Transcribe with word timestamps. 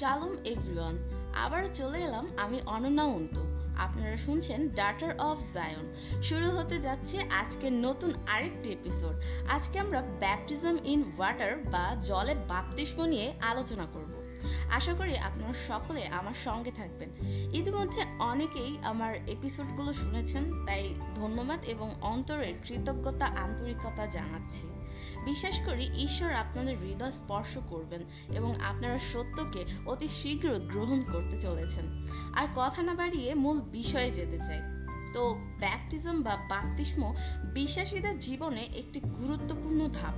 শালুম 0.00 0.36
everyone 0.44 0.98
আবার 1.34 1.64
চলে 1.74 1.98
এলাম 1.98 2.28
আমি 2.36 2.60
অনন্যা 2.66 3.04
অন্তু। 3.04 3.40
আপনারা 3.76 4.16
শুনছেন 4.16 4.68
ডাটার 4.68 5.20
অফ 5.20 5.38
জায়ন 5.54 5.94
শুরু 6.22 6.50
হতে 6.50 6.78
যাচ্ছে 6.78 7.22
আজকের 7.22 7.72
নতুন 7.72 8.12
আরেকটি 8.26 8.72
এপিসোড 8.72 9.14
আজকে 9.48 9.78
আমরা 9.78 10.02
ব্যাপটিজম 10.18 10.78
ইন 10.84 11.04
ওয়াটার 11.18 11.56
বা 11.56 11.96
জলে 12.00 12.34
বাপতিস্ম 12.34 13.04
নিয়ে 13.04 13.32
আলোচনা 13.40 13.86
করব। 13.92 14.12
আশা 14.70 14.94
করি 14.94 15.18
আপনারা 15.18 15.54
সকলে 15.68 16.06
আমার 16.06 16.34
সঙ্গে 16.44 16.70
থাকবেন। 16.70 17.10
ইতিমধ্যে 17.54 18.02
অনেকেই 18.18 18.78
আমার 18.82 19.14
এপিসোডগুলো 19.16 19.92
শুনেছেন, 19.92 20.66
তাই 20.66 20.94
ধন্যবাদ 21.16 21.64
এবং 21.64 21.94
অন্তরের 22.00 22.54
কৃতজ্ঞতা, 22.64 23.26
আন্তরিকতা 23.26 24.06
জানাচ্ছি। 24.06 24.79
বিশ্বাস 25.24 25.60
করি, 25.66 25.90
ঈশ্বর 26.04 26.32
আপনাদের 26.32 26.78
হৃদয় 26.78 27.12
স্পর্শ 27.12 27.58
করবেন 27.68 28.04
এবং 28.36 28.60
আপনারা 28.60 28.98
সত্যকে 28.98 29.64
অতি 29.86 30.08
শীঘ্র 30.08 30.58
গ্রহণ 30.58 31.04
করতে 31.12 31.40
চলেছেন। 31.40 32.06
আর 32.34 32.46
কথা 32.56 32.82
না 32.82 32.94
বাড়িয়ে 32.94 33.34
মূল 33.34 33.60
বিষয়ে 33.60 34.10
যেতে 34.10 34.38
চাই। 34.38 34.60
তো 35.14 35.38
ব্যাপটিজম 35.58 36.22
বা 36.22 36.36
বাপতিস্ম 36.48 37.14
বিশ্বাসীদের 37.54 38.18
জীবনে 38.18 38.60
একটি 38.60 39.00
গুরুত্বপূর্ণ 39.00 39.88
ধাপ। 39.88 40.14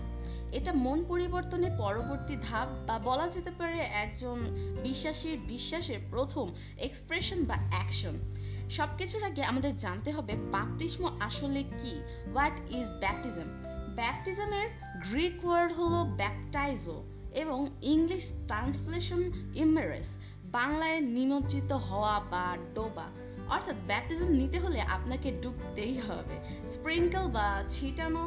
এটা 0.55 0.72
মন 0.72 1.05
পরিবর্তনের 1.08 1.70
পরবর্তী 1.78 2.36
ধাপ 2.42 2.69
বা 2.86 2.98
বলা 2.98 3.28
যেতে 3.28 3.50
পারে 3.50 3.80
একজন 3.80 4.38
বিশ্বাসীর 4.83 5.38
বিশ্বাসের 5.38 5.98
প্রথম 6.10 6.55
এক্সপ্রেশন 6.78 7.44
বা 7.44 7.55
অ্যাকশন 7.70 8.34
সব 8.70 8.88
কিছুর 8.98 9.22
আগে 9.22 9.44
আমাদের 9.44 9.77
জানতে 9.77 10.12
হবে, 10.12 10.33
বাপতিস্ম 10.36 11.16
আসলে 11.20 11.62
কি? 11.62 12.02
হোয়াট 12.30 12.60
ইজ 12.70 12.86
ব্যাপটিজম 13.00 13.71
ব্যাপটিজমের 13.95 14.69
গ্রিক 15.10 15.45
ওয়ার্ড 15.45 15.73
হলো 15.73 15.98
ব্যাপটাইজো 16.16 16.96
এবং 17.34 17.59
ইংলিশ 17.83 18.24
ট্রান্সলেশন 18.46 19.22
ইমারেস 19.55 20.08
বাংলায় 20.44 21.00
নিমজ্জিত 21.16 21.72
হওয়া 21.72 22.14
বা 22.31 22.44
ডোবা। 22.75 23.06
অর্থাৎ 23.48 23.77
ব্যাপটিজম 23.86 24.31
নিতে 24.41 24.58
হলে 24.58 24.81
আপনাকে 24.81 25.28
ডুবতেই 25.42 25.94
হবে। 25.98 26.36
স্প্রিঙ্কল 26.70 27.25
বা 27.27 27.47
ছিটানো 27.69 28.22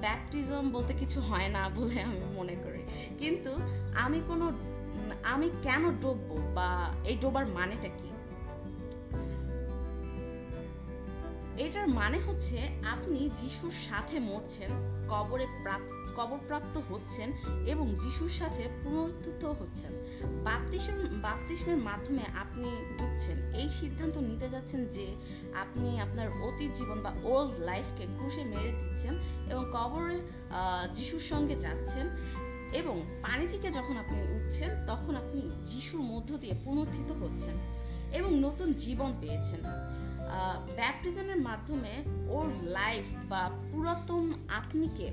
ব্যাপটিজম 0.00 0.64
বলতে 0.70 0.92
কিছু 0.92 1.20
হয় 1.20 1.48
না 1.48 1.62
বলে 1.76 2.02
আমি 2.02 2.20
মনে 2.36 2.56
করি। 2.64 2.80
কিন্তু 3.18 3.52
আমি 3.94 4.20
কোনো, 4.26 4.46
আমি 5.22 5.50
কেন 5.62 5.82
ডুববো 6.00 6.36
বা 6.54 6.68
এই 7.04 7.16
ডোবার 7.16 7.46
মানেটা 7.46 7.88
কি? 7.88 8.07
এটার 11.64 11.88
মানে 12.00 12.18
হচ্ছে 12.26 12.56
আপনি 12.94 13.18
যিশুর 13.38 13.74
সাথে 13.88 14.16
মরছেন, 14.28 14.70
কবরে 15.12 15.46
প্রাপ্ত 15.64 15.92
কবরপ্রাপ্ত 16.18 16.74
হচ্ছেন 16.90 17.28
এবং 17.72 17.86
যিশুর 18.02 18.32
সাথে 18.38 18.62
পুনরুত্থিত 18.82 19.42
হচ্ছেন। 19.60 19.92
বাপতিস্ম, 20.46 20.96
বাপতিস্মের 21.24 21.80
মাধ্যমে 21.88 22.24
আপনি 22.42 22.68
ডুবছেন 22.98 23.36
এই 23.60 23.68
সিদ্ধান্ত 23.78 24.16
নিতে 24.28 24.46
যাচ্ছেন 24.54 24.80
যে 24.96 25.06
আপনি 25.62 25.88
আপনার 26.00 26.28
অতীত 26.46 26.70
জীবন 26.78 26.98
বা 27.02 27.12
ওল্ড 27.32 27.52
লাইফকে 27.68 28.04
ক্রুশে 28.16 28.42
মেরে 28.44 28.72
দিচ্ছেন 28.80 29.14
এবং 29.50 29.64
কবরে 29.76 30.18
যিশুর 30.96 31.24
সঙ্গে 31.30 31.56
যাচ্ছেন 31.64 32.06
এবং 32.80 32.96
পানি 33.22 33.44
থেকে 33.52 33.68
যখন 33.78 33.94
আপনি 34.02 34.18
উঠছেন, 34.36 34.70
তখন 34.86 35.12
আপনি 35.22 35.40
যিশুর 35.70 36.02
মধ্য 36.12 36.30
দিয়ে 36.42 36.54
পুনরুত্থিত 36.64 37.10
হচ্ছেন 37.22 37.56
এবং 38.18 38.30
নতুন 38.46 38.68
জীবন 38.84 39.10
পেয়েছেন। 39.20 39.62
ব্যাপটিজমের 40.76 41.36
মাধ্যমে 41.36 42.04
ওর 42.28 42.46
লাইফ 42.62 43.04
বা 43.28 43.50
পুরাতন 43.72 44.32
আপনিকে 44.48 45.08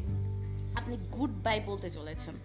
আপনি 0.76 0.98
গুড 1.12 1.30
বাই 1.44 1.60
বলতে 1.60 1.90
চলেছেন। 1.90 2.36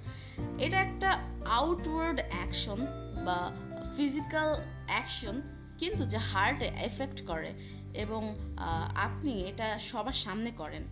এটা 0.59 0.81
একটা 0.81 1.19
আউটওয়ার্ড 1.47 2.21
অ্যাকশন 2.31 2.87
বা 3.27 3.53
ফিজিক্যাল 3.97 4.61
অ্যাকশন 4.87 5.41
কিন্তু 5.79 6.07
যা 6.07 6.19
হার্টে 6.19 6.65
এফেক্ট 6.65 7.27
করে 7.27 7.53
এবং 7.95 8.39
আপনি 8.95 9.41
এটা 9.41 9.79
সবার 9.79 10.13
সামনে 10.13 10.51
করেন। 10.51 10.83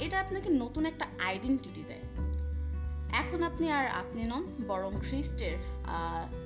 এটা 0.00 0.20
আপনাকে 0.20 0.48
নতুন 0.48 0.86
একটা 0.86 1.06
আইডেন্টিটি 1.24 1.84
দেয়। 1.88 2.00
এখন 3.12 3.42
আপনি 3.42 3.70
আর 3.70 3.86
আপনি 3.86 4.24
নন, 4.24 4.44
বরং 4.68 4.92
খ্রিস্টের 5.08 5.56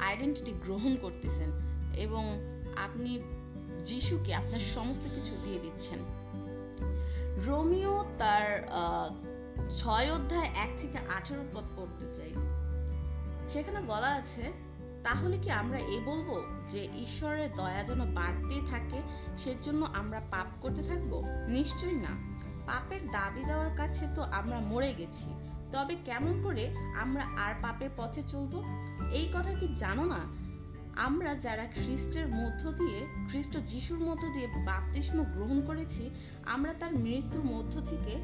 আইডেন্টিটি 0.01 0.53
গ্রহণ 0.53 0.97
করতেছেন 0.97 1.51
এবং 1.97 2.25
আপনি 2.77 3.21
যিশুকে 3.85 4.35
আপনার 4.35 4.61
সমস্ত 4.61 5.15
কিছু 5.15 5.37
দিয়ে 5.43 5.59
দিচ্ছেন। 5.59 5.99
রোমিও 7.47 8.05
তার 8.19 8.69
ছয় 9.71 10.13
অধ্যায় 10.13 10.51
এক 10.55 10.69
থেকে 10.81 10.99
আঠেরো 10.99 11.45
পদ 11.53 11.65
পড়তে 11.77 12.15
চাই। 12.15 12.33
সেখানে 13.49 13.81
বলা 13.81 14.07
আছে, 14.07 14.53
তাহলে 15.05 15.39
কি 15.39 15.51
আমরা 15.51 15.79
এ 15.79 16.01
বলব 16.05 16.43
যে 16.71 16.85
ঈশ্বরের 16.85 17.55
দয়া 17.57 17.83
যেন 17.83 18.15
বাড়তেই 18.15 18.61
থাকে, 18.71 19.03
সেজন্য 19.39 19.87
আমরা 19.95 20.21
পাপ 20.31 20.47
করতে 20.61 20.83
থাকব? 20.83 21.23
নিশ্চয়ই 21.49 22.01
না। 22.01 22.35
পাপের 22.67 23.07
দাবি 23.11 23.45
দেওয়ার 23.45 23.71
কাছে 23.77 24.07
তো 24.15 24.23
আমরা 24.23 24.61
মরে 24.61 24.95
গেছি। 24.95 25.35
তবে 25.73 25.97
কেমন 26.05 26.43
করে 26.43 26.75
আমরা 27.01 27.27
আর 27.37 27.55
পাপের 27.63 27.91
পথে 27.97 28.23
চলবো? 28.27 28.63
এই 29.13 29.29
কথা 29.35 29.55
কি 29.55 29.69
জানো 29.77 30.05
না 30.05 30.44
আমরা 30.97 31.35
যারা 31.35 31.65
খ্রিস্টের 31.65 32.29
মধ্য 32.29 32.73
দিয়ে, 32.73 33.07
খ্রিস্ট 33.29 33.57
যিশুর 33.67 33.99
মধ্য 33.99 34.33
দিয়ে 34.33 34.47
বাপতিস্ম 34.47 35.25
গ্রহণ 35.25 35.67
করেছি, 35.67 36.11
আমরা 36.45 36.75
তার 36.75 36.97
মৃত্যুর 36.97 37.45
মধ্য 37.45 37.81
থেকে, 37.81 38.17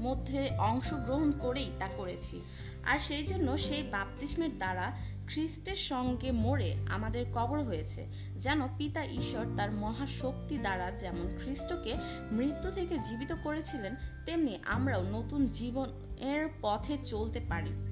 মধ্যে 0.00 0.50
অংশগ্রহণ 0.58 1.32
করেই 1.32 1.70
তা 1.78 1.88
করেছি। 1.96 2.40
আর 2.84 2.98
সেই 2.98 3.26
জন্য 3.26 3.58
সেই 3.58 3.82
বাপতিস্মের 3.82 4.56
দ্বারা 4.56 4.92
খ্রিস্টের 5.26 5.76
সঙ্গে 5.76 6.32
মরে 6.32 6.74
আমাদের 6.88 7.26
কবর 7.34 7.62
হয়েছে, 7.62 8.06
যেন 8.36 8.68
পিতা 8.78 9.04
ঈশ্বর 9.04 9.46
তার 9.56 9.72
মহাশক্তি 9.72 10.58
দ্বারা 10.58 10.90
যেমন 10.90 11.38
খ্রিস্টকে 11.42 11.96
মৃত্যু 12.32 12.70
থেকে 12.70 12.98
জীবিত 12.98 13.34
করেছিলেন, 13.44 13.96
তেমনি 14.26 14.58
আমরাও 14.66 15.02
নতুন 15.02 15.46
জীবনের 15.46 16.48
পথে 16.62 16.98
চলতে 17.04 17.40
পারি। 17.48 17.89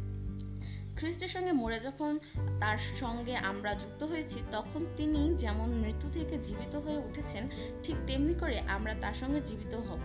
খ্রিস্টের 0.99 1.29
সঙ্গে 1.29 1.53
মরে 1.53 1.81
যখন 1.81 2.19
তার 2.61 2.79
সঙ্গে 3.01 3.37
আমরা 3.37 3.75
যুক্ত 3.75 4.03
হয়েছি, 4.03 4.43
তখন 4.53 4.87
তিনি 4.97 5.35
যেমন 5.35 5.69
মৃত্যু 5.71 6.11
থেকে 6.11 6.39
জীবিত 6.39 6.77
হয়ে 6.77 6.97
উঠেছেন, 6.97 7.49
ঠিক 7.83 7.97
তেমনি 8.07 8.35
করে 8.35 8.61
আমরা 8.61 8.95
তার 9.01 9.15
সঙ্গে 9.15 9.41
জীবিত 9.41 9.75
হব। 9.75 10.01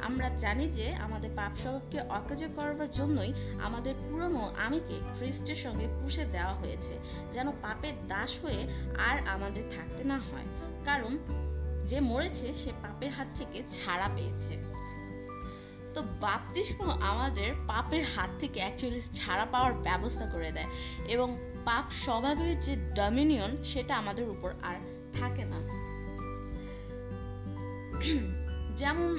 আমরা 0.00 0.28
জানি 0.28 0.68
যে 0.68 0.94
আমাদের 0.94 1.30
পাপ 1.36 1.52
স্বভাবকে 1.62 2.00
অকার্য 2.00 2.48
করবার 2.56 2.90
জন্যই 2.90 3.32
আমাদের 3.62 3.94
পুরনো 3.94 4.54
আমিকে 4.58 4.96
খ্রিস্টের 5.18 5.56
সঙ্গে 5.56 5.86
কুশে 6.02 6.24
দেওয়া 6.24 6.54
হয়েছে, 6.54 6.98
যেন 7.32 7.52
পাপের 7.62 7.94
দাস 8.08 8.44
হয়ে 8.44 8.66
আর 8.98 9.28
আমাদের 9.28 9.62
থাকতে 9.76 10.04
না 10.04 10.18
হয়। 10.18 10.46
কারণ 10.84 11.18
যে 11.86 12.00
মরেছে, 12.00 12.54
সে 12.54 12.70
পাপের 12.82 13.10
হাত 13.10 13.28
থেকে 13.38 13.62
ছাড়া 13.68 14.08
পেয়েছে। 14.16 14.77
তো 15.98 16.04
বাপতিস্ম 16.20 16.80
আমাদের 17.00 17.54
পাপের 17.66 18.04
হাত 18.04 18.30
থেকে 18.40 18.60
অ্যাকচুয়ালি 18.60 19.00
ছাড়া 19.14 19.44
পাওয়ার 19.44 19.72
ব্যবস্থা 19.72 20.26
করে 20.26 20.52
দেয় 20.52 20.66
এবং 21.08 21.28
পাপ 21.64 21.84
স্বভাবের 22.04 22.60
যে 22.60 22.76
ডমিনিয়ন 22.94 23.64
সেটা 23.64 23.96
আমাদের 23.96 24.28
উপর 24.28 24.50
আর 24.62 24.76
থাকে 25.20 25.44
না। 25.44 25.58
যেমন 28.78 29.10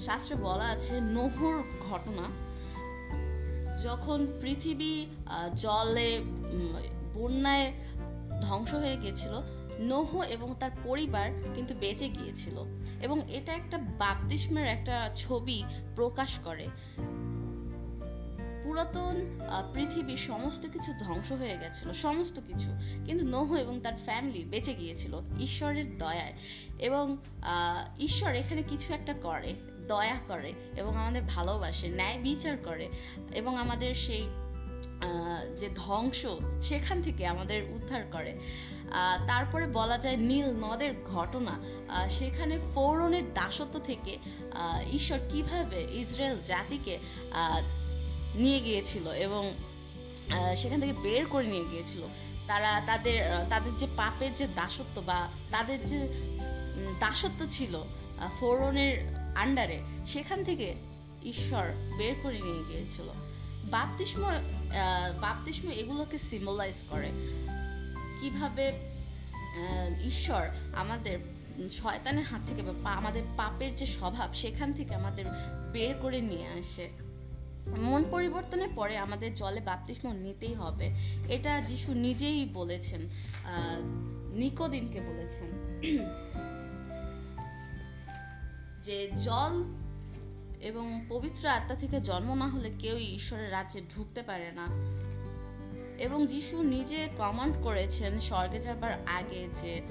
শাস্ত্রে 0.00 0.34
বলা 0.36 0.64
আছে, 0.64 1.00
নহর 1.00 1.62
ঘটনা, 1.90 2.24
যখন 3.82 4.26
পৃথিবী 4.40 5.06
জলে 5.54 6.10
বন্যায় 7.14 7.72
ধ্বংস 8.42 8.74
হয়ে 8.74 8.96
গেছিল 8.96 9.34
নহ 9.82 10.22
এবং 10.22 10.54
তার 10.60 10.70
পরিবার 10.84 11.30
কিন্তু 11.54 11.74
বেঁচে 11.74 12.08
গিয়েছিল। 12.08 12.82
এবং 13.02 13.34
এটা 13.34 13.52
একটা 13.52 13.78
বাপতিস্মের 13.78 14.66
একটা 14.66 15.10
ছবি 15.16 15.64
প্রকাশ 15.94 16.38
করে। 16.44 16.68
পুরাতন 18.64 19.40
পৃথিবীর 19.74 20.16
সমস্ত 20.16 20.66
কিছু 20.66 20.92
ধ্বংস 21.00 21.32
হয়ে 21.32 21.58
গেছিল, 21.58 21.92
সমস্ত 21.92 22.40
কিছু। 22.46 22.70
কিন্তু 23.04 23.26
নহ 23.26 23.54
এবং 23.54 23.80
তার 23.80 23.92
ফ্যামিলি 24.04 24.44
বেঁচে 24.44 24.74
গিয়েছিল 24.74 25.20
ঈশ্বরের 25.40 25.98
দয়ায়। 25.98 26.32
এবং 26.78 27.16
ঈশ্বর 27.98 28.34
এখানে 28.34 28.62
কিছু 28.62 28.94
একটা 28.94 29.12
করে, 29.12 29.54
দয়া 29.88 30.16
করে 30.28 30.52
এবং 30.76 30.96
আমাদের 30.96 31.22
ভালোবাসে, 31.22 31.88
ন্যায় 31.88 32.18
বিচার 32.22 32.56
করে। 32.56 32.88
এবং 33.34 33.56
আমাদের 33.56 33.94
সেই 33.94 34.28
যে 35.56 35.68
ধ্বংস 35.74 36.26
সেখান 36.62 37.02
থেকে 37.02 37.26
আমাদের 37.26 37.64
উদ্ধার 37.64 38.04
করে। 38.12 38.36
তারপরে 39.30 39.66
বলা 39.78 39.96
যায় 39.98 40.18
নীল 40.30 40.48
নদের 40.64 40.92
ঘটনা। 41.14 41.54
সেখানে 42.18 42.54
ফৌরনের 42.74 43.26
দাসত্ব 43.34 43.74
থেকে 43.90 44.12
ঈশ্বর 44.92 45.18
কীভাবে 45.32 45.78
ইসরায়েল 46.02 46.38
জাতিকে 46.46 46.94
নিয়ে 48.34 48.60
গিয়েছিল 48.66 49.06
এবং 49.26 49.42
সেখান 50.56 50.78
থেকে 50.80 50.94
বের 51.02 51.24
করে 51.26 51.46
নিয়ে 51.46 51.66
গিয়েছিল, 51.70 52.02
তারা 52.46 52.70
তাদের 52.86 53.18
তাদের 53.50 53.72
যে 53.80 53.86
পাপের 53.96 54.32
যে 54.34 54.46
দাসত্ব 54.60 54.96
বা 55.06 55.18
তাদের 55.50 55.78
যে 55.90 55.98
দাসত্ব 57.00 57.40
ছিল 57.50 57.74
ফৌরনের 58.38 58.94
আন্ডারে, 59.42 59.78
সেখান 60.12 60.38
থেকে 60.44 60.68
ঈশ্বর 61.32 61.64
বের 61.98 62.14
করে 62.22 62.38
নিয়ে 62.46 62.62
গিয়েছিল। 62.70 63.08
বাপতিস্ম 63.70 64.22
বাপতিস্ম 65.24 65.66
এগুলোকে 65.80 66.16
সিম্বলাইজ 66.28 66.78
করে। 66.90 67.10
কীভাবে 68.22 68.72
ঈশ্বর 70.04 70.48
আমাদের 70.74 71.18
শয়তানের 71.70 72.24
হাত 72.24 72.40
থেকে 72.46 72.62
বা 72.62 72.90
আমাদের 72.90 73.22
পাপের 73.36 73.76
যে 73.76 73.86
স্বভাব 73.86 74.34
সেখান 74.34 74.72
থেকে 74.72 74.94
আমাদের 74.94 75.24
বের 75.72 75.94
করে 76.02 76.20
নিয়ে 76.20 76.46
আসে। 76.46 76.88
মন 77.78 78.04
পরিবর্তনের 78.10 78.68
পরে 78.76 78.98
আমাদের 78.98 79.34
জলে 79.34 79.60
বাপতিস্ম 79.60 80.12
নিতেই 80.12 80.54
হবে। 80.54 80.90
এটা 81.28 81.60
যিশু 81.60 81.94
নিজেই 81.94 82.50
বলেছেন 82.54 83.00
নিকোদিনকে 84.34 85.00
বলেছেন। 85.00 85.82
যে 88.84 89.10
জল 89.24 89.64
এবং 90.60 91.06
পবিত্র 91.08 91.48
আত্মা 91.48 91.74
থেকে 91.74 92.00
জন্ম 92.00 92.34
না 92.34 92.48
হলে 92.48 92.72
কেউই 92.78 93.14
ঈশ্বরের 93.14 93.52
রাজ্যে 93.52 93.82
ঢুকতে 93.96 94.22
পারে 94.22 94.52
না। 94.52 94.66
এবং 95.98 96.26
যিশু 96.26 96.62
নিজে 96.62 97.08
কমান্ড 97.18 97.56
করেছেন 97.62 98.20
স্বর্গে 98.20 98.60
যাবার 98.60 98.92
আগে 99.06 99.48
যে 99.62 99.82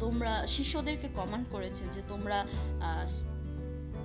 তোমরা 0.00 0.46
শিষ্যদেরকে 0.46 1.08
কমান্ড 1.08 1.46
করেছেন 1.50 1.88
যে, 1.88 2.02
তোমরা 2.08 2.46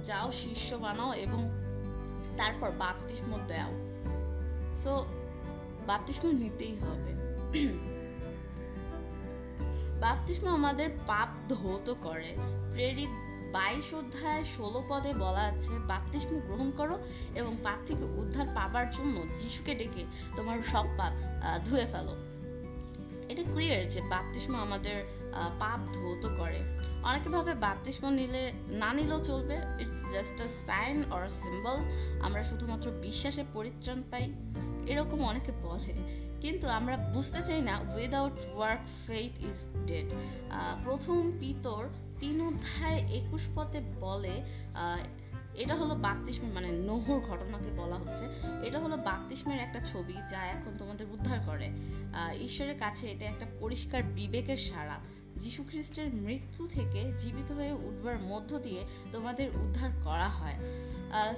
যাও, 0.03 0.31
শিষ্য 0.31 0.75
বানাও 0.75 1.13
এবং 1.13 1.49
তারপর 2.37 2.71
বাপতিস্ম 2.71 3.39
দাও। 3.47 3.71
সো 4.83 5.05
বাপতিস্ম 5.87 6.31
নিতেই 6.31 6.75
হবে। 6.75 7.11
বাপতিস্ম 10.01 10.47
আমাদের 10.47 10.89
পাপ 11.07 11.53
ধৌত 11.53 11.93
করে, 12.01 12.35
প্রেরিত 12.71 13.09
বাইশ 13.51 13.93
অধ্যায় 13.93 14.43
ষোলো 14.43 14.83
পদে 14.89 15.13
বলা 15.13 15.39
আছে, 15.39 15.79
বাপতিস্ম 15.87 16.39
গ্রহণ 16.39 16.71
করো 16.77 16.99
এবং 17.35 17.57
পাপ 17.63 17.79
থেকে 17.87 18.03
উদ্ধার 18.03 18.47
পাবার 18.55 18.89
জন্য 18.89 19.37
যিশুকে 19.37 19.75
ডেকে 19.75 20.05
তোমার 20.35 20.59
সব 20.71 20.85
পাপ 20.97 21.13
ধুয়ে 21.65 21.85
ফেলো। 21.85 22.15
এটা 23.29 23.43
ক্লিয়ার 23.43 23.89
যে 23.89 24.01
বাপতিস্ম 24.01 24.55
আমাদের 24.55 25.05
পাপ 25.59 25.79
ধৌত 25.93 26.35
করে। 26.37 26.59
অনেকে 27.03 27.29
ভাবে 27.29 27.53
বাপতিস্ম 27.53 28.09
নিলে, 28.09 28.51
না 28.67 28.93
নিলেও 28.93 29.23
চলবে। 29.23 29.53
It's 29.53 30.13
just 30.13 30.41
a 30.41 30.47
sign 30.47 31.11
or 31.11 31.29
symbol 31.29 31.77
আমরা 32.21 32.43
শুধুমাত্র 32.43 32.91
বিশ্বাসে 32.91 33.43
পরিত্রাণ 33.53 34.03
পাই। 34.11 34.33
এরকম 34.87 35.23
অনেকে 35.23 35.51
বলে। 35.51 35.93
কিন্তু 36.41 36.67
আমরা 36.67 36.97
বুঝতে 36.97 37.41
চাই 37.45 37.61
না 37.61 37.79
without 37.79 38.31
work 38.53 38.81
faith 39.07 39.31
is 39.39 39.85
dead 39.85 40.09
প্রথম 40.83 41.31
পিতর 41.39 41.87
তিন 42.21 42.37
অধ্যায় 42.41 42.99
একুশ 43.19 43.43
পথে 43.55 43.79
বলে 43.99 44.35
এটা 45.53 45.75
হলো 45.75 45.93
বাপতিস্মের 45.95 46.53
মানে 46.53 46.69
নোহর 46.87 47.19
ঘটনাকে 47.19 47.69
বলা 47.77 47.95
হচ্ছে। 47.95 48.25
এটা 48.67 48.79
হলো 48.79 48.95
বাপতিস্মের 48.97 49.59
একটা 49.59 49.79
ছবি 49.81 50.15
যা 50.31 50.41
এখন 50.55 50.71
তোমাদের 50.77 51.05
উদ্ধার 51.11 51.39
করে। 51.45 51.67
ঈশ্বরের 52.43 52.77
কাছে 52.79 53.03
এটা 53.13 53.25
একটা 53.25 53.45
পরিষ্কার 53.59 54.01
বিবেকের 54.17 54.59
সারা 54.69 54.97
যীশু 55.43 55.61
খ্রিস্টের 55.69 56.07
মৃত্যু 56.25 56.63
থেকে 56.75 57.01
জীবিত 57.21 57.49
হয়ে 57.57 57.73
উঠবার 57.87 58.17
মধ্য 58.31 58.51
দিয়ে 58.65 58.81
তোমাদের 59.13 59.47
উদ্ধার 59.63 59.91
করা 60.05 60.29
হয়। 60.39 60.57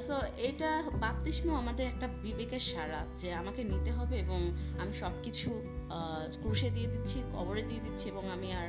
সো 0.06 0.16
এটা 0.50 0.72
বাপতিস্ম 1.04 1.48
আমাদের 1.62 1.86
একটা 1.88 2.08
বিবেকের 2.24 2.64
সারা 2.72 3.02
যে 3.22 3.30
আমাকে 3.42 3.62
নিতে 3.72 3.92
হবে 3.98 4.16
এবং 4.26 4.40
আমি 4.82 4.94
সব 5.02 5.14
কিছু 5.26 5.50
ক্রুশে 6.42 6.70
দিয়ে 6.76 6.90
দিচ্ছি, 6.94 7.18
কবরে 7.34 7.64
দিয়ে 7.70 7.82
দিচ্ছি 7.86 8.06
এবং 8.14 8.24
আমি 8.36 8.50
আর 8.60 8.68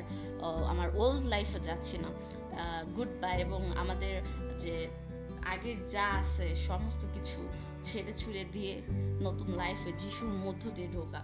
আমার 0.71 0.87
ওল্ড 1.01 1.23
লাইফে 1.33 1.59
যাচ্ছি 1.67 1.95
না। 2.03 2.09
গুড 2.95 3.11
বাই 3.21 3.35
এবং 3.45 3.61
আমাদের 3.81 4.13
যে 4.63 4.75
আগের 5.53 5.77
যা 5.93 6.05
আছে 6.21 6.45
সমস্ত 6.69 7.01
কিছু 7.15 7.39
ছেড়ে 7.87 8.13
ছুড়ে 8.17 8.43
দিয়ে 8.53 8.73
নতুন 9.25 9.47
লাইফে 9.61 9.91
যিশুর 10.01 10.31
মধ্য 10.45 10.63
দিয়ে 10.75 10.89
ঢোকা। 10.95 11.21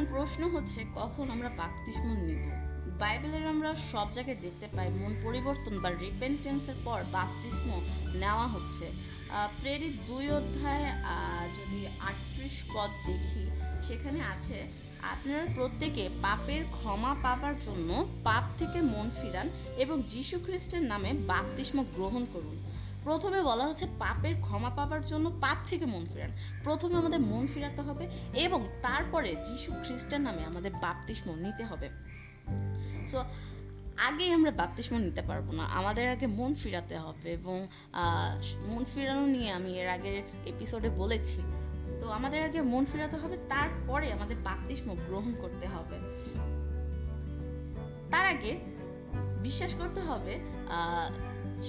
এখন 0.00 0.12
প্রশ্ন 0.18 0.42
হচ্ছে, 0.54 0.80
কখন 1.00 1.26
আমরা 1.34 1.48
বাপতিস্ম 1.60 2.06
নিব? 2.26 2.42
বাইবেলের 3.00 3.44
আমরা 3.54 3.70
সব 3.92 4.06
জায়গায় 4.16 4.38
দেখতে 4.46 4.66
পাই, 4.76 4.88
মন 5.00 5.12
পরিবর্তন 5.24 5.74
বা 5.82 5.90
রিপেন্টেন্সের 6.04 6.78
পর 6.84 6.98
বাপতিস্ম 7.16 7.68
নেওয়া 8.22 8.46
হচ্ছে। 8.54 8.86
প্রেরিত 9.60 9.94
দুই 10.08 10.26
অধ্যায় 10.38 10.86
যদি 11.58 11.80
আটত্রিশ 12.08 12.54
পদ 12.74 12.90
দেখি, 13.08 13.44
সেখানে 13.86 14.20
আছে, 14.34 14.58
আপনারা 15.12 15.44
প্রত্যেকে 15.56 16.04
পাপের 16.22 16.62
ক্ষমা 16.76 17.12
পাবার 17.24 17.54
জন্য 17.66 17.90
পাপ 18.24 18.44
থেকে 18.60 18.78
মন 18.92 19.06
ফিরান 19.18 19.48
এবং 19.84 19.96
যীশু 20.14 20.36
খ্রিস্টের 20.46 20.82
নামে 20.92 21.10
বাপতিস্ম 21.32 21.78
গ্রহণ 21.96 22.22
করুন। 22.34 22.56
প্রথমে 23.04 23.40
বলা 23.42 23.64
হচ্ছে 23.68 23.86
পাপের 23.98 24.34
ক্ষমা 24.40 24.70
পাবার 24.70 25.02
জন্য 25.04 25.26
পাপ 25.40 25.58
থেকে 25.68 25.86
মন 25.86 26.04
ফেরান। 26.14 26.32
প্রথমে 26.64 26.96
আমাদের 26.96 27.20
মন 27.20 27.44
ফিরাতে 27.54 27.82
হবে 27.82 28.04
এবং 28.34 28.60
তারপরে 28.82 29.30
যীশু 29.48 29.70
খ্রিস্টের 29.84 30.20
নামে 30.20 30.42
আমাদের 30.44 30.72
বাপতিস্ম 30.82 31.28
নিতে 31.34 31.64
হবে। 31.64 31.88
সো 33.10 33.18
আগেই 34.08 34.32
আমরা 34.32 34.50
বাপতিস্ম 34.50 34.94
নিতে 34.98 35.22
পারব 35.22 35.46
না। 35.50 35.64
আমাদের 35.78 36.06
আগে 36.10 36.26
মন 36.38 36.50
ফিরাতে 36.54 36.96
হবে 36.98 37.28
এবং 37.32 37.56
মন 38.68 38.82
ফিরানো 38.94 39.24
নিয়ে 39.34 39.50
আমি 39.50 39.70
এর 39.80 39.88
আগের 39.88 40.16
এপিসোডে 40.46 40.90
বলেছি। 40.90 41.40
তো 42.00 42.06
আমাদের 42.10 42.40
আগে 42.44 42.60
মন 42.62 42.82
ফিরাতে 42.92 43.16
হবে, 43.16 43.36
তারপরে 43.48 44.06
আমাদের 44.12 44.36
বাপতিস্ম 44.44 44.88
গ্রহণ 45.06 45.32
করতে 45.42 45.66
হবে। 45.66 45.96
তার 48.10 48.26
আগে 48.34 48.52
বিশ্বাস 49.42 49.72
করতে 49.74 50.00
হবে 50.00 50.34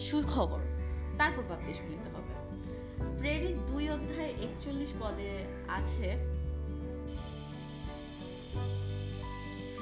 সুখবর। 0.08 0.61
তারপর 1.22 1.44
বাপতিস্ম 1.50 1.86
নিতে 1.90 2.10
হবে। 2.10 2.34
প্রেরিত 3.20 3.58
দুই 3.72 3.90
অধ্যায় 3.90 4.34
একচল্লিশ 4.42 4.92
পদে 5.00 5.30
আছে, 5.68 6.10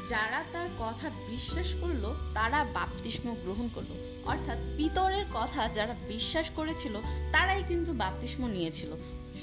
যারা 0.10 0.40
তার 0.54 0.70
কথা 0.80 1.10
বিশ্বাস 1.30 1.70
করল, 1.82 2.14
তারা 2.34 2.64
বাপতিস্ম 2.64 3.36
গ্রহণ 3.44 3.68
করল। 3.76 3.92
অর্থাৎ 4.26 4.58
পিতরের 4.78 5.26
কথা 5.34 5.70
যারা 5.70 5.96
বিশ্বাস 6.08 6.48
করেছিল, 6.56 6.96
তারাই 7.32 7.64
কিন্তু 7.68 7.94
বাপতিস্ম 7.94 8.42
নিয়েছিল। 8.48 8.92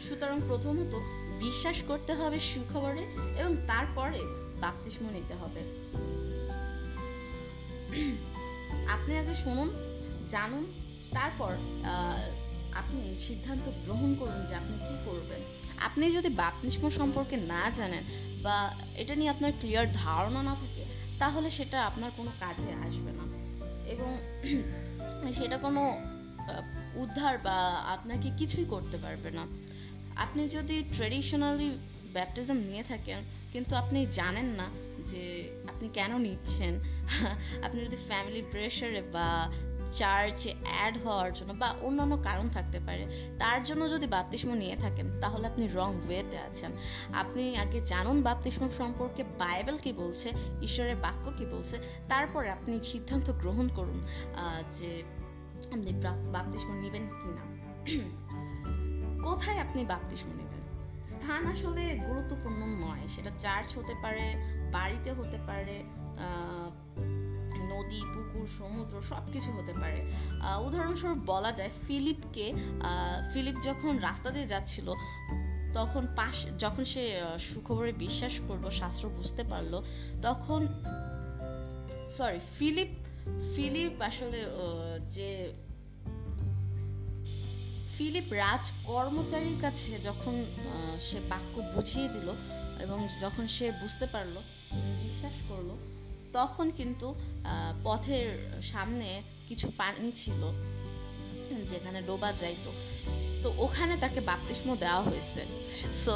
সুতরাং 0.05 0.39
প্রথমত 0.49 0.93
বিশ্বাস 1.39 1.79
করতে 1.89 2.13
হবে 2.15 2.39
সুখবরে 2.41 3.05
এবং 3.41 3.53
তারপরে 3.67 4.21
বাপতিস্ম 4.61 5.05
নিতে 5.13 5.35
হবে। 5.35 5.63
আপনি 8.89 9.13
আগে 9.19 9.35
শুনুন, 9.35 9.69
জানুন 10.29 10.65
তারপর 11.15 11.53
আপনি 12.81 13.03
সিদ্ধান্ত 13.29 13.69
গ্রহণ 13.85 14.15
করুন 14.15 14.41
যে 14.49 14.55
আপনি 14.55 14.77
কি 14.87 14.97
করবেন। 15.05 15.41
আপনি 15.87 16.05
যদি 16.13 16.29
বাপতিস্ম 16.29 16.91
সম্পর্কে 16.91 17.37
না 17.37 17.71
জানেন 17.71 18.05
বা 18.43 18.57
এটা 18.97 19.15
নিয়ে 19.15 19.31
আপনার 19.31 19.53
ক্লিয়ার 19.61 19.87
ধারণা 19.93 20.43
না 20.43 20.55
থাকে, 20.55 20.85
তাহলে 21.19 21.51
সেটা 21.51 21.87
আপনার 21.87 22.11
কোনো 22.17 22.33
কাজে 22.41 22.71
আসবে 22.87 23.13
না। 23.19 23.25
এবং 23.93 24.11
সেটা 25.39 25.59
কোনো 25.59 25.83
উদ্ধার 26.95 27.39
বা 27.39 27.57
আপনাকে 27.95 28.31
কিছুই 28.39 28.65
করতে 28.65 28.97
পারবে 28.99 29.31
না। 29.31 29.47
আপনি 30.17 30.49
যদি 30.49 30.85
ট্রেডিশনালি 30.97 31.79
ব্যাপটিজম 32.13 32.57
নিয়ে 32.57 32.83
থাকেন, 32.83 33.21
কিন্তু 33.53 33.77
আপনি 33.77 34.07
জানেন 34.13 34.47
না 34.47 34.67
যে 35.11 35.25
আপনি 35.69 35.89
কেন 35.89 36.19
নিচ্ছেন, 36.19 36.81
আপনি 37.67 37.79
যদি 37.85 37.97
ফ্যামিলি 38.09 38.43
প্রেশারে 38.53 39.03
বা 39.03 39.53
চার্চে 39.99 40.51
অ্যাড 40.67 40.95
হওয়ার 41.05 41.31
জন্য 41.39 41.53
বা 41.63 41.69
অন্যান্য 41.87 42.15
কারণ 42.29 42.47
থাকতে 42.57 42.79
পারে, 42.87 43.05
তার 43.39 43.59
জন্য 43.69 43.83
যদি 43.95 44.07
বাপতিস্ম 44.07 44.51
নিয়ে 44.63 44.77
থাকেন, 44.77 45.07
তাহলে 45.23 45.45
আপনি 45.53 45.65
রং 45.79 45.91
ওয়েতে 46.07 46.37
আছেন। 46.49 46.71
আপনি 47.23 47.43
আগে 47.63 47.79
জানুন 47.93 48.17
বাপতিস্ম 48.23 48.63
সম্পর্কে 48.81 49.23
বাইবেল 49.43 49.77
কি 49.85 49.91
বলছে, 49.93 50.29
ঈশ্বরের 50.67 50.97
বাক্য 51.05 51.25
কি 51.39 51.45
বলছে, 51.55 51.77
তারপরে 52.09 52.49
আপনি 52.57 52.73
সিদ্ধান্ত 52.93 53.27
গ্রহণ 53.43 53.67
করুন 53.69 53.99
যে 54.79 54.91
আপনি 55.75 55.91
বাপতিস্ম 56.35 56.71
নেবেন 56.83 57.05
কি 57.19 57.29
না 57.37 57.45
কোথায় 59.27 59.59
আপনি 59.65 59.81
বাপতিস্ম 59.93 60.29
নেবেন? 60.29 60.63
স্থান 61.13 61.43
আসলে 61.53 61.83
গুরুত্বপূর্ণ 62.09 62.61
নয়, 62.85 63.05
সেটা 63.15 63.31
চার্চ 63.39 63.69
হতে 63.79 63.95
পারে, 64.03 64.27
বাড়িতে 64.77 65.11
হতে 65.19 65.39
পারে 65.49 65.77
নদী, 67.77 68.01
পুকুর, 68.15 68.47
সমুদ্র 68.59 68.95
সব 69.03 69.25
কিছু 69.33 69.51
হতে 69.53 69.73
পারে। 69.73 70.01
উদাহরণস্বরূপ 70.67 71.19
বলা 71.27 71.51
যায়, 71.53 71.73
ফিলিপকে 71.87 72.47
ফিলিপ 73.33 73.57
যখন 73.65 73.93
রাস্তা 73.99 74.29
দিয়ে 74.31 74.47
যাচ্ছিল, 74.47 74.89
তখন 75.75 76.03
পাশ, 76.17 76.37
যখন 76.59 76.85
সে 76.85 77.03
সুখবরে 77.47 77.93
বিশ্বাস 77.93 78.35
করল, 78.49 78.65
শাস্ত্র 78.71 79.05
বুঝতে 79.09 79.43
পারল, 79.43 79.75
তখন 80.23 80.61
সরি 82.17 82.41
ফিলিপ 82.59 82.93
ফিলিপ 83.55 83.95
আসলে 84.01 84.41
যে, 85.11 85.31
ফিলিপ 87.97 88.29
রাজ 88.33 88.65
কর্মচারীর 88.85 89.59
কাছে 89.61 89.93
যখন 89.99 90.35
সে 91.01 91.19
বাক্য 91.31 91.55
বুঝিয়ে 91.75 92.09
দিল 92.09 92.29
এবং 92.81 92.99
যখন 93.21 93.45
সে 93.47 93.67
বুঝতে 93.81 94.07
পারল, 94.07 94.37
বিশ্বাস 95.03 95.37
করল 95.49 95.71
তখন 96.39 96.67
কিন্তু 96.79 97.09
পথের 97.87 98.29
সামনে 98.73 99.09
কিছু 99.49 99.67
পানি 99.81 100.09
ছিল 100.23 100.41
যেখানে 101.71 101.99
ডোবা 102.09 102.31
যাইতো। 102.41 102.71
তো 103.43 103.49
ওখানে 103.65 103.95
তাকে 104.05 104.21
বাপতিস্ম 104.31 104.69
দেওয়া 104.83 105.03
হয়েছে। 105.09 105.41
সো 106.05 106.13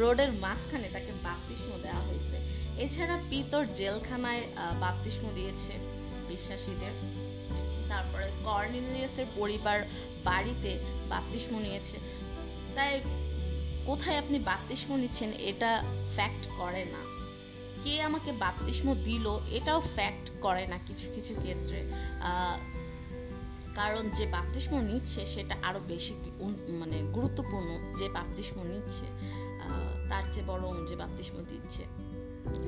রোডের 0.00 0.30
মাঝখানে 0.44 0.88
তাকে 0.96 1.12
বাপতিস্ম 1.26 1.70
দেওয়া 1.86 2.02
হয়েছে। 2.08 2.36
এছাড়া 2.84 3.16
পিতর 3.30 3.62
জেলখানায় 3.80 4.44
বাপতিস্ম 4.80 5.24
দিয়েছে 5.34 5.72
বিশ্বাসীদের। 6.28 6.94
তারপরে 7.90 8.26
কর্নিলিয়াসের 8.44 9.28
পরিবার 9.36 9.78
বাড়িতে 10.24 10.70
বাপতিস্ম 11.12 11.52
নিয়েছে। 11.66 11.96
তাই 12.76 12.92
কোথায় 13.88 14.18
আপনি 14.22 14.36
বাপতিস্ম 14.50 14.90
নিচ্ছেন 15.02 15.30
এটা 15.50 15.70
ফ্যাক্ট 16.16 16.44
করে 16.58 16.82
না। 16.94 17.02
কে 17.84 18.02
আমাকে 18.02 18.30
বাপতিস্ম 18.32 18.94
দিল, 18.94 19.26
এটাও 19.50 19.80
ফ্যাক্ট 19.96 20.26
করে 20.40 20.64
না 20.66 20.78
কিছু 20.86 21.06
কিছু 21.14 21.32
ক্ষেত্রে। 21.34 21.80
কারণ 23.74 24.04
যে 24.10 24.24
বাপতিস্ম 24.26 24.72
নিচ্ছে, 24.80 25.20
সেটা 25.34 25.54
আরও 25.62 25.80
বেশি 25.88 26.12
মানে 26.80 26.96
গুরুত্বপূর্ণ 27.16 27.70
যে 27.98 28.06
বাপতিস্ম 28.08 28.56
নিচ্ছে 28.72 29.06
তার 30.10 30.24
চেয়ে 30.32 30.46
বরং 30.46 30.72
যে 30.88 30.96
বাপতিস্ম 30.96 31.36
দিচ্ছে। 31.50 31.82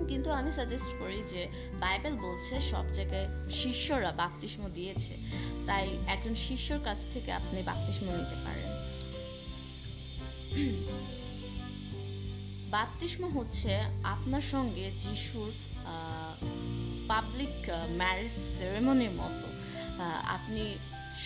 কিন্তু 0.08 0.28
আমি 0.38 0.50
সাজেস্ট 0.52 0.92
করি 0.98 1.18
যে 1.32 1.42
বাইবেল 1.80 2.14
বলছে, 2.16 2.54
সব 2.70 2.84
জায়গায় 2.92 3.28
শিষ্যরা 3.50 4.10
বাপতিস্ম 4.12 4.62
দিয়েছে। 4.68 5.14
তাই 5.66 5.86
একজন 6.06 6.34
শিষ্যর 6.46 6.78
কাছ 6.84 6.98
থেকে 7.14 7.30
আপনি 7.32 7.58
বাপতিস্ম 7.62 8.06
নিতে 8.20 8.36
পারেন। 8.44 8.68
বাপতিস্ম 12.74 13.22
হচ্ছে 13.36 13.72
আপনার 14.14 14.44
সঙ্গে 14.52 14.84
যিশুর 15.02 15.50
পাবলিক 17.08 17.56
ম্যারেজ 18.00 18.34
সেরেমনির 18.54 19.14
মতো। 19.20 19.46
আপনি 20.36 20.62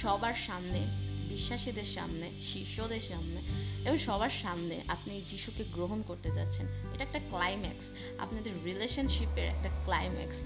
সবার 0.00 0.36
সামনে, 0.46 0.80
বিশ্বাসীদের 1.28 1.88
সামনে, 1.96 2.26
শিষ্যদের 2.52 3.02
সামনে 3.10 3.40
এবং 3.86 3.98
সবার 3.98 4.34
সামনে 4.42 4.76
আপনি 4.88 5.12
যিশুকে 5.26 5.62
গ্রহণ 5.74 5.98
করতে 6.08 6.28
যাচ্ছেন। 6.30 6.66
এটা 6.92 7.02
একটা 7.04 7.20
ক্লাইম্যাক্স 7.32 7.86
আপনাদের 8.18 8.52
রিলেশনশিপের 8.64 9.46
একটা 9.54 9.70
ক্লাইম্যাক্স 9.84 10.38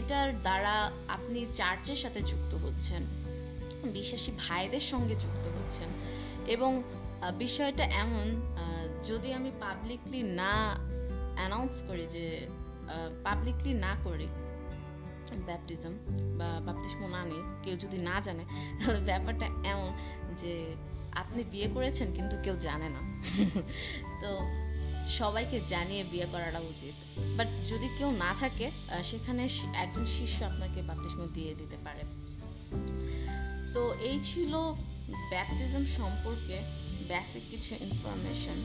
এটার 0.00 0.28
দ্বারা 0.44 0.74
আপনি 1.08 1.38
চার্চের 1.54 1.96
সাথে 1.96 2.20
যুক্ত 2.30 2.52
হচ্ছেন, 2.64 3.02
বিশ্বাসী 3.96 4.30
ভাইদের 4.44 4.84
সঙ্গে 4.92 5.14
যুক্ত 5.14 5.44
হচ্ছেন 5.56 5.88
এবং 6.54 6.70
বিষয়টা 7.38 7.84
এমন 8.04 8.26
যদি 9.04 9.32
আমি 9.32 9.50
পাবলিকলি 9.60 10.22
না 10.22 10.78
অ্যানাউন্স 11.34 11.82
করি 11.88 12.06
যে 12.06 12.46
পাবলিকলি 13.24 13.74
না 13.74 13.96
করি 14.04 14.26
ব্যাপটিজম 15.46 15.92
বা 16.38 16.60
বাপতিস্ম 16.60 17.06
না 17.06 17.24
নেই 17.24 17.42
কেউ 17.62 17.76
যদি 17.76 17.98
না 17.98 18.20
জানে, 18.20 18.44
তাহলে 18.78 19.00
ব্যাপারটা 19.00 19.46
এমন 19.46 19.92
যে, 20.38 20.76
আপনি 21.12 21.44
বিয়ে 21.44 21.68
করেছেন 21.74 22.12
কিন্তু 22.14 22.36
কেউ 22.42 22.56
জানে 22.56 22.88
না। 22.88 22.98
তো 24.22 24.38
সবাইকে 25.10 25.60
জানিয়ে 25.68 26.04
বিয়ে 26.04 26.26
করাটা 26.32 26.58
উচিত। 26.58 26.94
বাট 27.36 27.46
যদি 27.68 27.88
কেউ 27.98 28.10
না 28.10 28.34
থাকে 28.40 28.70
সেখানে 29.04 29.48
একজন 29.74 30.06
শিষ্য 30.06 30.44
আপনাকে 30.44 30.82
বাপতিস্ম 30.82 31.26
দিয়ে 31.34 31.54
দিতে 31.54 31.76
পারে। 31.84 32.02
তো 33.74 33.94
এই 33.94 34.20
ছিল 34.22 34.54
ব্যাপটিজম 35.30 35.84
সম্পর্কে 35.96 36.87
বেসিক 37.07 37.43
কিছু 37.51 37.71
ইনফরমেশন 37.81 38.57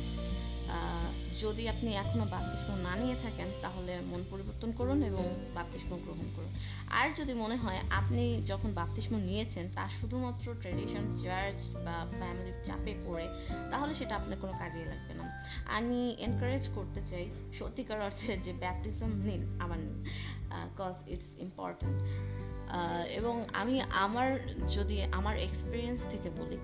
যদি 1.41 1.63
আপনি 1.73 1.89
এখনও 2.03 2.25
বাপতিস্ম 2.33 2.69
না 2.87 2.93
নিয়ে 3.01 3.17
থাকেন, 3.23 3.47
তাহলে 3.63 3.93
মন 4.11 4.23
পরিবর্তন 4.31 4.71
করুন 4.79 5.03
এবং 5.03 5.23
বাপতিস্ম 5.55 5.91
গ্রহণ 6.05 6.27
করুন। 6.35 6.51
আর 6.99 7.07
যদি 7.19 7.33
মনে 7.33 7.55
হয় 7.55 7.79
আপনি 7.89 8.41
যখন 8.45 8.73
বাপতিস্ম 8.79 9.13
নিয়েছেন, 9.15 9.65
তা 9.75 9.89
শুধুমাত্র 9.97 10.45
ট্রেডিশন 10.61 11.15
চার্চ 11.23 11.59
বা 11.85 12.05
ফ্যামিলির 12.19 12.57
চাপে 12.67 12.93
পড়ে, 13.05 13.27
তাহলে 13.71 13.93
সেটা 13.99 14.15
আপনার 14.19 14.37
কোনো 14.43 14.53
কাজেই 14.61 14.85
লাগবে 14.91 15.13
না। 15.19 15.25
আমি 15.77 16.15
এনকারেজ 16.27 16.69
করতে 16.77 17.01
চাই 17.09 17.25
সত্যিকার 17.59 17.99
অর্থে 18.07 18.37
যে 18.45 18.53
ব্যাপটিজম 18.63 19.11
নিন, 19.27 19.41
আমার 19.63 19.79
নিন 19.85 19.97
কজ 20.79 20.95
ইটস 21.13 21.29
ইম্পর্ট্যান্ট 21.45 21.99
এবং 23.19 23.45
আমি 23.53 23.81
আমার, 24.05 24.29
যদি 24.77 25.03
আমার 25.11 25.35
এক্সপিরিয়েন্স 25.37 25.99
থেকে 26.11 26.29
বলি, 26.39 26.57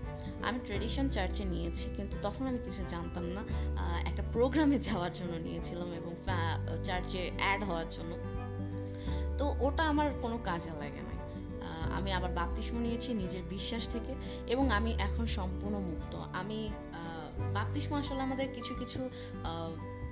আমি 0.47 0.59
ট্রেডিশন 0.67 1.09
চার্চে 1.09 1.43
নিয়েছি, 1.45 1.85
কিন্তু 1.97 2.15
তখন 2.21 2.43
আমি 2.47 2.57
কিছু 2.57 2.81
জানতাম 2.93 3.25
না। 3.35 3.41
একটা 4.09 4.23
প্রোগ্রামে 4.33 4.58
যাওয়ার 4.87 5.13
জন্য 5.13 5.33
নিয়েছিলাম 5.47 5.89
এবং 5.93 6.11
চার্চে 6.83 7.31
অ্যাড 7.37 7.63
হওয়ার 7.63 7.89
জন্য। 7.89 8.11
তো 9.39 9.55
ওটা 9.59 9.83
আমার 9.83 10.07
কোনো 10.21 10.37
কাজে 10.43 10.69
লাগে 10.79 11.01
না 11.09 11.15
আমি 11.97 12.09
আবার 12.13 12.31
বাপতিস্ম 12.31 12.75
নিয়েছি 12.77 13.13
নিজের 13.13 13.43
বিশ্বাস 13.49 13.87
থেকে 13.87 14.13
এবং 14.47 14.71
আমি 14.71 14.91
এখন 14.91 15.25
সম্পূর্ণ 15.27 15.75
মুক্ত। 15.79 16.15
আমি 16.15 16.69
বাপতিস্ম 17.53 17.91
আসলে 17.95 18.21
আমাদের 18.21 18.47
কিছু 18.53 18.75
কিছু 18.79 19.09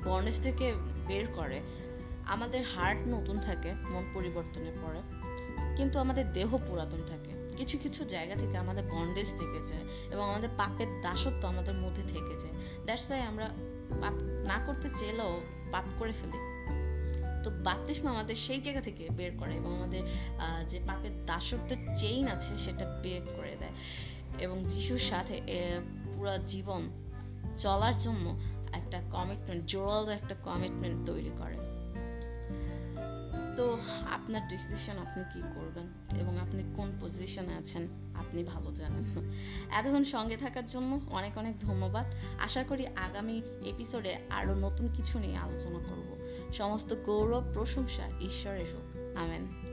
বর্ণেজ 0.06 0.38
থেকে 0.44 0.74
বের 1.08 1.26
করে। 1.36 1.62
আমাদের 2.26 2.62
হার্ট 2.76 3.00
নতুন 3.08 3.38
থাকে, 3.40 3.70
মন 3.74 4.04
পরিবর্তনের 4.14 4.76
পরে 4.84 5.00
কিন্তু 5.78 6.00
আমাদের 6.00 6.34
দেহ 6.34 6.50
পুরাতন 6.68 7.02
থাকে। 7.08 7.32
কিছু 7.58 7.78
কিছু 7.78 8.06
জায়গা 8.06 8.36
থেকে 8.36 8.58
আমাদের 8.58 8.84
বন্ডেজ 8.92 9.30
থেকে 9.42 9.60
যায় 9.70 9.86
এবং 10.12 10.24
আমাদের 10.30 10.50
পাপের 10.58 10.90
দাসত্ব 11.02 11.48
আমাদের 11.48 11.74
মধ্যে 11.74 12.04
থেকে 12.14 12.34
যায়। 12.42 12.56
দ্যাটস 12.86 13.10
ওয়াই 13.10 13.22
আমরা 13.22 13.48
পাপ 14.02 14.14
না 14.48 14.60
করতে 14.66 14.90
চেলেও 15.00 15.42
পাপ 15.72 15.86
করে 16.00 16.12
ফেলে। 16.12 16.58
তো 17.44 17.52
বাপতিস্মা 17.64 18.10
আমাদের 18.10 18.36
সেই 18.36 18.62
জায়গা 18.62 18.82
থেকে 18.82 19.10
বের 19.10 19.32
করে 19.38 19.56
এবং 19.56 19.76
আমাদের 19.76 20.02
যে 20.70 20.80
পাপের 20.88 21.26
দাসত্বের 21.26 21.78
চেইন 21.98 22.28
আছে 22.28 22.58
সেটা 22.58 23.00
বের 23.02 23.22
করে 23.38 23.56
দেয়। 23.60 23.72
এবং 24.40 24.66
যিশুর 24.66 25.00
সাথে 25.00 25.42
পুরো 26.16 26.38
জীবন 26.38 26.90
চলার 27.58 27.98
জন্য 27.98 28.40
একটা 28.74 29.02
কমিটমেন্ট 29.12 29.66
জোরাল 29.66 30.10
একটা 30.10 30.36
কমিটমেন্ট 30.44 31.10
তৈরি 31.10 31.32
করে। 31.38 31.58
তো 33.58 33.80
আপনার 34.12 34.48
ডিসিশন 34.48 34.98
আপনি 34.98 35.24
কি 35.34 35.42
করবেন? 35.42 36.20
এবং 36.22 36.40
আপনি 36.40 36.64
কোন 36.76 36.92
পজিশনে 37.02 37.54
আছেন? 37.54 37.88
আপনি 38.16 38.44
ভালো 38.44 38.76
জানেন। 38.76 39.30
এতক্ষণ 39.70 40.04
সঙ্গে 40.04 40.38
থাকার 40.38 40.66
জন্য 40.66 41.00
অনেক 41.10 41.38
অনেক 41.38 41.60
ধন্যবাদ। 41.60 42.06
আশা 42.40 42.64
করি 42.64 42.88
আগামী 42.88 43.42
এপিসোডে 43.66 44.18
আরও 44.30 44.56
নতুন 44.56 44.90
কিছু 44.94 45.20
নিয়ে 45.20 45.38
আলোচনা 45.38 45.80
করব। 45.80 46.18
সমস্ত 46.54 46.96
গৌরব, 47.06 47.44
প্রশংসা 47.54 48.08
ঈশ্বরের 48.08 48.66
হোক। 48.76 49.18
আমেন। 49.18 49.67